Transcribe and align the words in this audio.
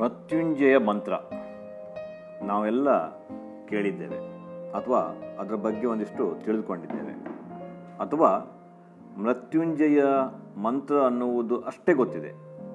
ಮೃತ್ಯುಂಜಯ 0.00 0.78
ಮಂತ್ರ 0.78 1.12
ನಾವೆಲ್ಲ 2.42 3.10
ಕೇಳಿದ್ದೇವೆ 3.66 4.16
ಅಥವಾ 4.72 4.98
ಅದರ 5.40 5.54
ಬಗ್ಗೆ 5.54 5.86
ಒಂದಿಷ್ಟು 5.86 6.44
ತಿಳಿದುಕೊಂಡಿದ್ದೇವೆ. 6.44 7.12
ಅಥವಾ 7.96 8.56
ಮೃತ್ಯುಂಜಯ 9.18 10.02
ಮಂತ್ರ 10.62 10.96
ಅನ್ನುವುದು 10.96 11.60
ಅಷ್ಟೇ 11.60 11.92
ಗೊತ್ತಿದೆ. 11.92 12.32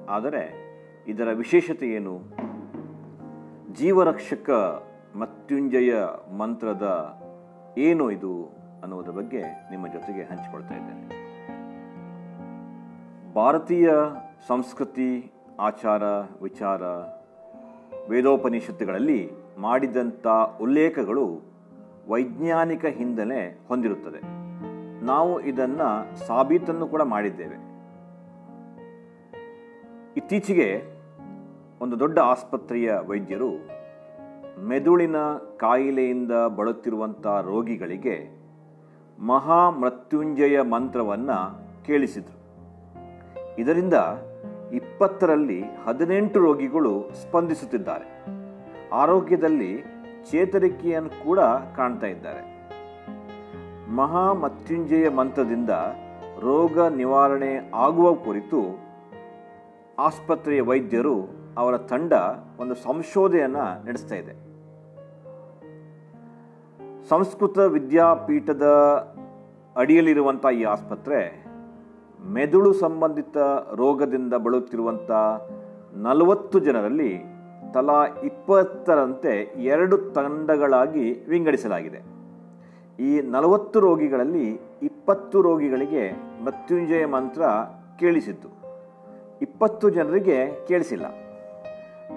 ಆದರೆ 0.10 0.66
ಇದರ 1.08 1.28
ವಿಶೇಷತೆ 1.34 1.88
ಏನು? 1.88 2.22
ಜೀವರಕ್ಷಕ 3.74 4.50
ಮೃತ್ಯುಂಜಯ 5.16 5.94
ಮಂತ್ರದ 6.38 7.18
ಏನು 7.78 8.12
ಇದು 8.12 8.46
ಅನ್ನುವುದರ 8.82 9.12
ಬಗ್ಗೆ 9.12 9.42
ನಿಮ್ಮ 9.44 9.88
ಜೊತೆಗೆ 9.88 10.24
ಹಂಚಿಕೊಳ್ತಾ 10.24 10.74
ಇದ್ದೇನೆ. 10.74 11.26
ಭಾರತೀಯ 13.34 13.90
ಸಂಸ್ಕೃತಿ 14.48 15.32
ಆಚಾರ, 15.60 16.04
ವಿಚಾರ, 16.42 16.82
ವೇದೋಪನಿಷತ್ತುಗಳಲ್ಲಿ 18.10 19.32
ಮಾಡಿದಂಥ 19.58 20.28
ಉಲ್ಲೇಖಗಳು 20.62 21.42
ವೈಜ್ಞಾನಿಕ 22.10 22.86
ಹಿನ್ನೆಲೆ 22.86 23.60
ಹೊಂದಿರುತ್ತದೆ. 23.68 24.22
ನಾವು 25.06 25.40
ಇದನ್ನು 25.42 26.18
ಸಾಬೀತನ್ನು 26.28 26.88
ಕೂಡ 26.88 27.02
ಮಾಡಿದ್ದೇವೆ. 27.02 27.56
ಇತ್ತೀಚೆಗೆ 30.18 30.84
ಒಂದು 31.82 32.00
ದೊಡ್ಡ 32.00 32.20
ಆಸ್ಪತ್ರೆಯ 32.20 32.94
ವೈದ್ಯರು 33.08 33.76
ಮೆದುಳಿನ 34.68 35.16
ಕಾಯಿಲೆಯಿಂದ 35.58 36.32
ಬಳಲುತ್ತಿರುವಂಥ 36.56 37.28
ರೋಗಿಗಳಿಗೆ 37.28 38.46
ಮಹಾಮೃತ್ಯುಂಜಯ 39.20 40.62
ಮಂತ್ರವನ್ನು 40.62 41.60
ಕೇಳಿಸಿದರು. 41.86 42.46
ಇದರಿಂದ 43.60 43.94
ಇಪ್ಪತ್ತರಲ್ಲಿ 44.74 45.64
ಹದಿನೆಂಟು 45.86 46.40
ರೋಗಿಗಳು 46.40 47.10
ಸ್ಪಂದಿಸುತ್ತಿದ್ದಾರೆ. 47.22 48.26
ಆರೋಗ್ಯದಲ್ಲಿ 48.94 49.84
ಚೇತರಿಕೆಯನ್ನು 50.32 51.24
ಕೂಡ 51.24 51.40
ಕಾಣ್ತಾ 51.76 52.08
ಇದ್ದಾರೆ. 52.08 52.56
ಮಹಾಮತ್ಯುಂಜಯ 53.92 55.10
ಮಂತ್ರದಿಂದ 55.10 55.70
ರೋಗ 56.40 56.80
ನಿವಾರಣೆ 56.80 57.72
ಆಗುವ 57.74 58.14
ಕುರಿತು 58.14 58.80
ಆಸ್ಪತ್ರೆಯ 60.00 60.62
ವೈದ್ಯರು 60.62 61.46
ಅವರ 61.58 61.78
ತಂಡ 61.78 62.14
ಒಂದು 62.60 62.76
ಸಂಶೋಧನೆಯನ್ನು 62.76 63.86
ನಡೆಸ್ತಾ 63.86 64.16
ಇದೆ. 64.16 64.46
ಸಂಸ್ಕೃತ 67.10 67.58
ವಿದ್ಯಾಪೀಠದ 67.58 68.64
ಅಡಿಯಲ್ಲಿರುವಂಥ 69.76 70.46
ಈ 70.46 70.64
ಆಸ್ಪತ್ರೆ 70.64 71.45
ಮೆದುಳು 72.34 72.74
ಸಂಬಂಧಿತ 72.74 73.38
ರೋಗದಿಂದ 73.76 74.34
ಬಳಲುತ್ತಿರುವಂಥ 74.34 75.12
ನಲವತ್ತು 75.94 76.60
ಜನರಲ್ಲಿ 76.60 77.24
ತಲಾ 77.74 78.06
ಇಪ್ಪತ್ತರಂತೆ 78.24 79.54
ಎರಡು 79.58 79.98
ತಂಡಗಳಾಗಿ 79.98 81.26
ವಿಂಗಡಿಸಲಾಗಿದೆ. 81.30 81.98
ಈ 83.00 83.22
ನಲವತ್ತು 83.22 83.80
ರೋಗಿಗಳಲ್ಲಿ 83.80 84.60
ಇಪ್ಪತ್ತು 84.82 85.42
ರೋಗಿಗಳಿಗೆ 85.42 86.12
ಮೃತ್ಯುಂಜಯ 86.44 87.06
ಮಂತ್ರ 87.06 87.42
ಕೇಳಿಸಿತ್ತು 88.00 88.50
ಇಪ್ಪತ್ತು 89.42 89.90
ಜನರಿಗೆ 89.90 90.66
ಕೇಳಿಸಿಲ್ಲ. 90.68 91.06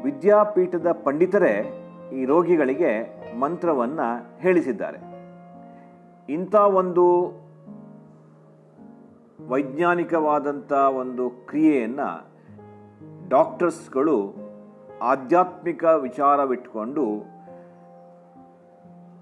ವಿದ್ಯಾಪೀಠದ 0.02 0.86
ಪಂಡಿತರೇ 0.92 1.84
ಈ 2.12 2.24
ರೋಗಿಗಳಿಗೆ 2.24 3.20
ಮಂತ್ರವನ್ನು 3.40 4.38
ಹೇಳಿಸಿದ್ದಾರೆ. 4.40 4.98
ಇಂಥ 6.32 6.54
ಒಂದು 6.54 7.04
ವೈಜ್ಞಾನಿಕವಾದಂಥ 9.38 10.72
ಒಂದು 10.72 11.30
ಕ್ರಿಯೆಯನ್ನು 11.30 12.08
ಡಾಕ್ಟರ್ಸ್ಗಳು 13.28 14.16
ಆಧ್ಯಾತ್ಮಿಕ 15.02 15.84
ವಿಚಾರವಿಟ್ಕೊಂಡು 15.84 17.04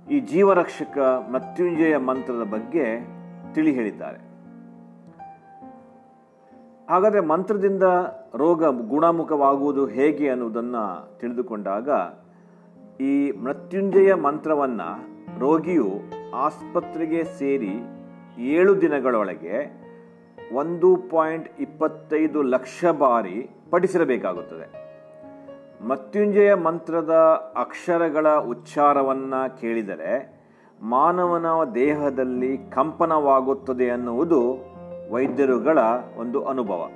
ಈ 0.06 0.20
ಜೀವರಕ್ಷಕ 0.20 0.98
ಮೃತ್ಯುಂಜಯ 1.32 1.96
ಮಂತ್ರದ 1.96 2.44
ಬಗ್ಗೆ 2.50 2.86
ತಿಳಿ 3.54 3.72
ಹೇಳಿದ್ದಾರೆ 3.72 4.20
ಹಾಗಾದರೆ 6.90 7.20
ಮಂತ್ರದಿಂದ 7.20 7.86
ರೋಗ 8.34 8.64
ಗುಣಮುಖವಾಗುವುದು 8.88 9.86
ಹೇಗೆ 9.86 10.28
ಅನ್ನುವುದನ್ನು 10.28 10.84
ತಿಳಿದುಕೊಂಡಾಗ 11.18 11.88
ಈ 13.00 13.14
ಮೃತ್ಯುಂಜಯ 13.40 14.14
ಮಂತ್ರವನ್ನು 14.14 14.88
ರೋಗಿಯು 15.38 15.88
ಆಸ್ಪತ್ರೆಗೆ 16.36 17.24
ಸೇರಿ 17.38 17.74
ಏಳು 18.52 18.80
ದಿನಗಳೊಳಗೆ 18.80 19.56
ಒಂದು 20.52 20.96
ಪಾಯಿಂಟ್ 20.96 21.48
ಇಪ್ಪತ್ತೈದು 21.60 22.42
ಲಕ್ಷ 22.42 22.84
ಬಾರಿ 22.84 23.50
ಪಠಿಸಿರಬೇಕಾಗುತ್ತದೆ. 23.70 24.86
ಮೃತ್ಯುಂಜಯ 25.88 26.54
ಮಂತ್ರದ 26.54 27.12
ಅಕ್ಷರಗಳ 27.56 28.28
ಉಚ್ಚಾರವನ್ನು 28.28 29.60
ಕೇಳಿದರೆ 29.60 30.36
ಮಾನವನ 30.82 31.70
ದೇಹದಲ್ಲಿ 31.74 32.58
ಕಂಪನವಾಗುತ್ತದೆ 32.58 33.90
ಅನ್ನುವುದು 33.90 34.54
ವೈದ್ಯರುಗಳ 35.12 35.78
ಒಂದು 36.16 36.44
ಅನುಭವ. 36.44 36.88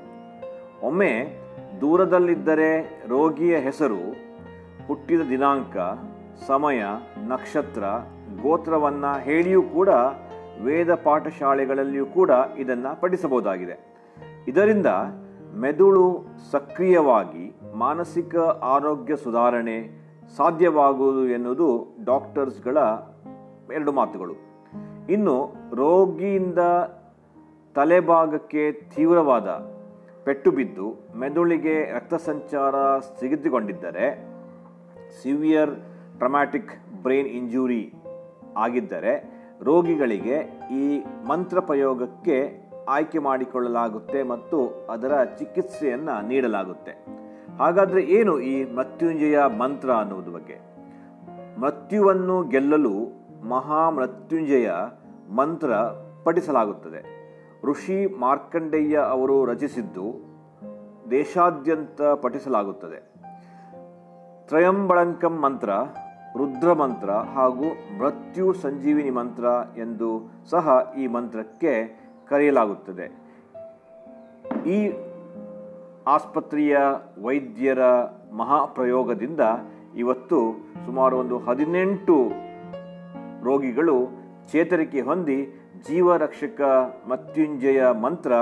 ಒಮ್ಮೆ 0.83 1.39
ದೂರದಲ್ಲಿದ್ದರೆ 1.81 3.03
ರೋಗಿಯ 3.09 3.57
ಹೆಸರು, 3.57 4.17
ಹುಟ್ಟಿದ 4.87 5.21
ದಿನಾಂಕ, 5.21 5.77
ಸಮಯ, 6.47 6.83
ನಕ್ಷತ್ರ, 7.17 7.85
ಗೋತ್ರವನ್ನು 8.43 9.21
ಹೇಳಿಯೂ 9.21 9.63
ಕೂಡ 9.63 9.89
ವೇದ 10.65 10.95
ಪಾಠಶಾಲೆಗಳಲ್ಲಿಯೂ 10.95 12.07
ಕೂಡ 12.07 12.31
ಇದನ್ನು 12.59 13.01
ಪಠಿಸಬಹುದಾಗಿದೆ. 13.01 13.77
ಇದರಿಂದ 14.49 14.87
ಮೆದುಳು 15.57 16.27
ಸಕ್ರಿಯವಾಗಿ 16.53 17.57
ಮಾನಸಿಕ 17.75 18.37
ಆರೋಗ್ಯ 18.75 19.17
ಸುಧಾರಣೆ 19.17 20.01
ಸಾಧ್ಯವಾಗುವುದು 20.37 21.29
ಎನ್ನುವುದು 21.29 21.97
ಡಾಕ್ಟರ್ಸ್ಗಳ 22.05 22.77
ಎರಡು 23.73 23.93
ಮಾತುಗಳು. 23.93 24.35
ಇನ್ನು 25.09 25.55
ರೋಗಿಯಿಂದ 25.75 26.59
ತಲೆಭಾಗಕ್ಕೆ 27.75 28.73
ತೀವ್ರವಾದ 28.73 29.49
ಪೆಟ್ಟು 30.25 30.51
ಬಿದ್ದು 30.51 31.19
ಮೆದುಳಿಗೆ 31.19 31.97
ರಕ್ತ 31.97 32.15
ಸಂಚಾರ 32.15 32.99
ಸ್ಥಗಿತಗೊಂಡಿದ್ದರೆ 32.99 34.31
ಸಿವಿಯರ್ 35.23 35.71
ಟ್ರಮ್ಯಾಟಿಕ್ 36.19 37.03
ಬ್ರೈನ್ 37.03 37.29
ಇಂಜುರಿ 37.29 37.93
ಆಗಿದ್ದರೆ 38.57 39.40
ರೋಗಿಗಳಿಗೆ 39.63 40.37
ಈ 40.73 41.05
ಮಂತ್ರ 41.29 41.61
ಪ್ರಯೋಗಕ್ಕೆ 41.61 42.71
ಆಯ್ಕೆ 42.89 43.19
ಮಾಡಿಕೊಳ್ಳಲಾಗುತ್ತೆ 43.19 44.23
ಮತ್ತು 44.23 44.87
ಅದರ 44.91 45.25
ಚಿಕಿತ್ಸೆಯನ್ನು 45.25 46.29
ನೀಡಲಾಗುತ್ತೆ. 46.29 46.93
ಹಾಗಾದರೆ 47.59 48.03
ಏನು 48.03 48.41
ಈ 48.41 48.73
ಮೃತ್ಯುಂಜಯ 48.73 49.39
ಮಂತ್ರ 49.59 49.91
ಅನ್ನುವುದು 49.91 50.33
ಬಗ್ಗೆ? 50.33 50.59
ಮೃತ್ಯುವನ್ನು 51.61 52.43
ಗೆಲ್ಲಲು 52.43 52.95
ಮಹಾ 53.49 53.91
ಮೃತ್ಯುಂಜಯ 53.91 54.71
ಮಂತ್ರ 55.37 55.75
ಪಠಿಸಲಾಗುತ್ತದೆ. 56.25 57.21
ಋಷಿ 57.65 58.07
ಮಾರ್ಕಂಡೇಯ 58.07 58.99
ಅವರು 58.99 59.45
ರಚಿಸಿದ್ದು 59.45 60.31
ದೇಶಾದ್ಯಂತ 61.11 62.03
ಪಠಿಸಲಾಗುತ್ತದೆ. 62.03 63.11
ತ್ರಯಂಬಳಂಕಂ 64.47 65.41
ಮಂತ್ರ 65.43 65.71
ರುದ್ರ 66.37 66.73
ಮಂತ್ರ 66.73 67.11
ಹಾಗೂ 67.11 67.99
ಮೃತ್ಯು 67.99 68.53
ಸಂಜೀವಿನಿ 68.53 69.11
ಮಂತ್ರ 69.11 69.45
ಎಂದು 69.79 70.33
ಸಹ 70.51 70.95
ಈ 70.99 71.07
ಮಂತ್ರಕ್ಕೆ 71.07 72.01
ಕರೆಯಲಾಗುತ್ತದೆ. 72.29 73.07
ಈ 74.67 74.93
ಆಸ್ಪತ್ರೆಯ 76.07 76.79
ವೈದ್ಯರ 77.23 77.79
ಮಹಾಪ್ರಯೋಗದಿಂದ 78.37 79.41
ಇವತ್ತು 79.97 80.39
ಸುಮಾರು 80.87 81.19
ಒಂದು 81.19 81.39
ಹದಿನೆಂಟು 81.39 82.31
ರೋಗಿಗಳು 83.45 83.97
ಚೇತರಿಕೆ 84.53 85.01
ಹೊಂದಿ 85.01 85.47
ಜೀವರಕ್ಷಕ 85.89 86.61
ಮೃತ್ಯುಂಜಯ 87.09 87.91
ಮಂತ್ರ 87.91 88.33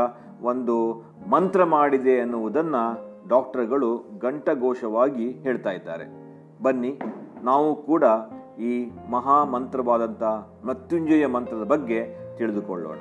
ಒಂದು 0.43 1.03
ಮಂತ್ರ 1.31 1.65
ಮಾಡಿದೆ 1.65 2.11
ಎನ್ನುವುದನ್ನು 2.11 3.09
ಡಾಕ್ಟರ್ಗಳು 3.29 4.19
ಘಂಟಘೋಷವಾಗಿ 4.23 5.31
ಹೇಳ್ತಾ 5.31 5.71
ಇದ್ದಾರೆ. 5.71 6.05
ಬನ್ನಿ. 6.63 7.01
ನಾವು 7.43 7.77
ಕೂಡ 7.77 8.05
ಈ 8.61 8.91
ಮಹಾ 9.11 9.45
ಮಂತ್ರವಾದಂಥ 9.45 10.23
ಮೃತ್ಯುಂಜಯ 10.65 11.27
ಮಂತ್ರದ 11.27 11.65
ಬಗ್ಗೆ 11.65 12.01
ತಿಳಿದುಕೊಳ್ಳೋಣ. 12.37 12.99